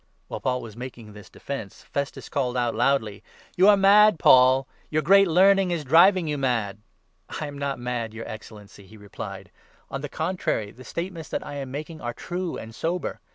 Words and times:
While 0.29 0.39
Paul 0.39 0.61
was 0.63 0.75
making 0.75 1.13
this 1.13 1.29
defence, 1.29 1.83
Festus 1.83 2.27
called 2.27 2.57
out 2.57 2.71
24 2.71 2.77
loudly: 2.79 3.23
"You 3.55 3.67
are 3.67 3.77
mad, 3.77 4.17
Paul; 4.17 4.67
your 4.89 5.03
great 5.03 5.27
learning 5.27 5.69
is 5.69 5.83
driving 5.83 6.27
you 6.27 6.39
mad." 6.39 6.79
"I 7.39 7.45
am 7.45 7.55
not 7.59 7.77
mad, 7.77 8.11
your 8.11 8.27
Excellency," 8.27 8.87
he 8.87 8.97
replied; 8.97 9.51
"on 9.91 10.01
the 10.01 10.09
25 10.09 10.11
contrary, 10.17 10.71
the 10.71 10.83
statements 10.83 11.29
that 11.29 11.45
I 11.45 11.53
am 11.57 11.69
making 11.69 12.01
are 12.01 12.13
true 12.15 12.57
and 12.57 12.73
sober. 12.73 13.19